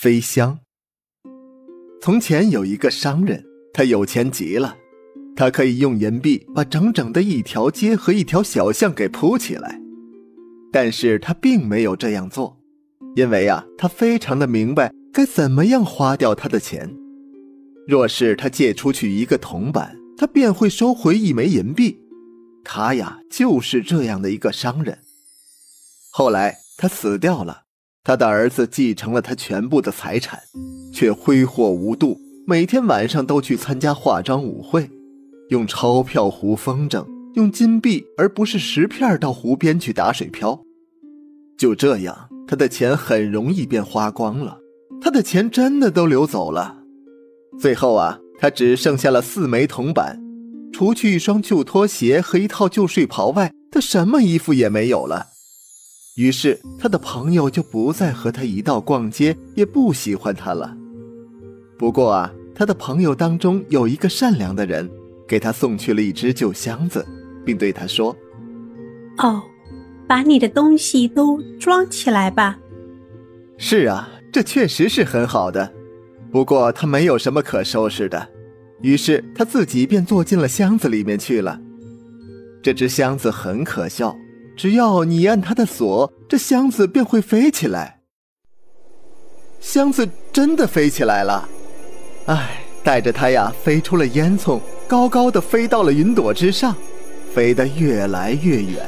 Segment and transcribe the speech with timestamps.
[0.00, 0.58] 飞香。
[2.00, 4.74] 从前有一个商人，他有钱极了，
[5.36, 9.78] 他可以用银币把整整的一条街和一条小巷给铺起来。
[10.72, 12.58] 但是他并没有这样做，
[13.14, 16.90] 因为啊，他非常的明白该怎么样花掉他的钱。
[17.86, 22.00] 若是他借出去一个铜板，他便会收回一枚银币。
[22.64, 25.00] 他呀，就是这样的一个商人。
[26.10, 27.64] 后来他死掉了，
[28.02, 30.40] 他的儿子继承了他全部的财产，
[30.92, 34.90] 却挥霍无度，每天晚上都去参加化妆舞会，
[35.50, 37.04] 用钞票糊风筝，
[37.34, 40.62] 用金币而不是石片到湖边去打水漂。
[41.58, 44.58] 就这样，他的钱很容易便花光了，
[45.02, 46.78] 他的钱真的都流走了。
[47.58, 50.18] 最后啊，他只剩下了四枚铜板，
[50.72, 55.26] 除去一双旧拖鞋和一套旧睡袍外，他什么衣服也没有了。
[56.20, 60.76] 于是，他的朋友就不再和他一道逛街，也不喜欢他了。
[61.78, 64.86] 不过啊，他的朋友当中有一个善良的人，
[65.26, 67.02] 给他送去了一只旧箱子，
[67.42, 68.14] 并对他说
[69.16, 69.40] ：“哦，
[70.06, 72.58] 把你的东西都装起来吧。”
[73.56, 75.72] 是啊，这确实是很好的。
[76.30, 78.28] 不过他没有什么可收拾的，
[78.82, 81.58] 于是他自己便坐进了箱子里面去了。
[82.60, 84.14] 这只箱子很可笑。
[84.56, 88.00] 只要你按它的锁，这箱子便会飞起来。
[89.60, 91.48] 箱子真的飞起来了，
[92.26, 96.74] 唉，带着它呀，飞出了烟囱，高高的飞到了云朵之上，
[97.34, 98.86] 飞得越来越远。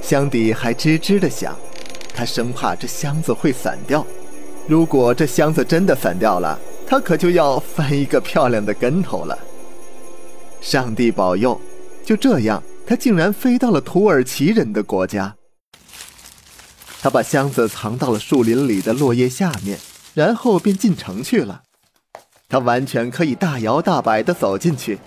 [0.00, 1.56] 箱底还吱吱的响，
[2.12, 4.04] 他生怕这箱子会散掉。
[4.66, 9.38] 如果这箱子真的散掉了，他可就要翻一个漂亮的跟头了。
[10.60, 11.60] 上帝保佑，
[12.04, 12.62] 就这样。
[12.86, 15.34] 他竟然飞到了土耳其人的国家。
[17.00, 19.78] 他把箱子藏到了树林里的落叶下面，
[20.14, 21.62] 然后便进城去了。
[22.48, 24.98] 他完全可以大摇大摆地走进去，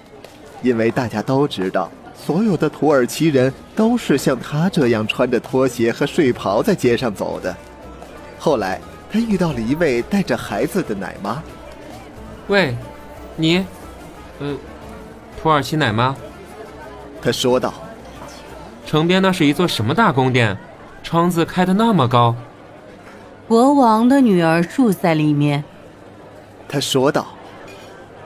[0.61, 7.55] 因为大家都知道，所有的土耳其人都是像他这样穿着拖鞋和睡袍在街上走的。
[8.39, 11.41] 后来，他遇到了一位带着孩子的奶妈。
[12.47, 12.75] 喂，
[13.37, 13.65] 你，
[14.39, 14.57] 呃，
[15.41, 16.15] 土耳其奶妈。
[17.25, 17.73] 他说道
[18.85, 20.55] ：“城边那是一座什么大宫殿？
[21.01, 22.35] 窗子开的那么高。
[23.47, 25.63] 国王的女儿住在里面。”
[26.69, 27.25] 他说道：“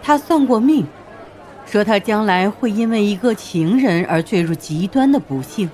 [0.03, 0.85] 他算过命，
[1.65, 5.69] 说他将来会因为一个情人而坠入极端的不幸，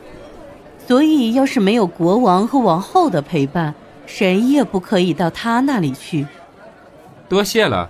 [0.85, 3.73] 所以要是没有国王和王后的陪伴，
[4.05, 6.27] 谁也不可以到他那里去。”
[7.27, 7.89] 多谢了，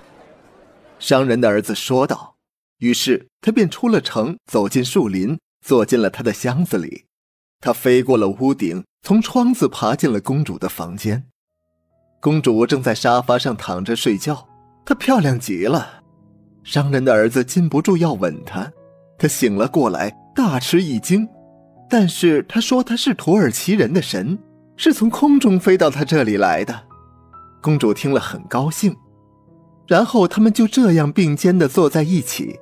[0.97, 2.34] 商人的儿子说道。
[2.79, 7.05] 于是他便出了城，走进树林，坐进了他的箱子里。
[7.61, 11.23] 他飞过了屋顶，从窗子爬进了公主的房间。
[12.21, 14.47] 公主正在沙发上躺着睡觉，
[14.85, 16.03] 她漂亮极了。
[16.63, 18.71] 商人的儿子禁不住要吻她，
[19.17, 21.27] 她醒了过来，大吃一惊。
[21.87, 24.37] 但是他说他是土耳其人的神，
[24.75, 26.87] 是从空中飞到他这里来的。
[27.61, 28.95] 公主听了很高兴，
[29.87, 32.59] 然后他们就这样并肩的坐在一起。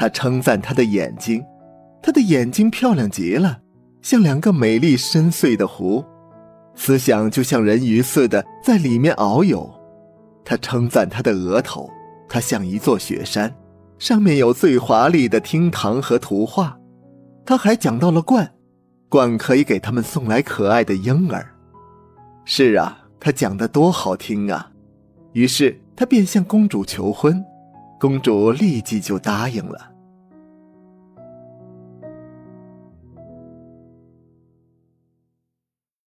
[0.00, 1.44] 他称赞他的眼睛，
[2.02, 3.60] 他的眼睛漂亮极了，
[4.00, 6.02] 像两个美丽深邃的湖，
[6.74, 9.70] 思想就像人鱼似的在里面遨游。
[10.42, 11.90] 他称赞他的额头，
[12.30, 13.54] 它像一座雪山，
[13.98, 16.78] 上面有最华丽的厅堂和图画。
[17.44, 18.48] 他还讲到了鹳，
[19.10, 21.46] 鹳可以给他们送来可爱的婴儿。
[22.46, 24.72] 是啊，他讲的多好听啊！
[25.34, 27.44] 于是他便向公主求婚。
[28.00, 29.89] 公主立即就答应了。